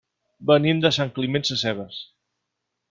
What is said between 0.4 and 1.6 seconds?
Venim de Sant Climent